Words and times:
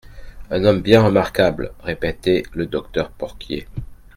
Un 0.49 0.63
homme 0.65 0.81
bien 0.81 1.03
remarquable, 1.03 1.73
répétait 1.83 2.41
le 2.53 2.65
docteur 2.65 3.11
Porquier. 3.11 3.67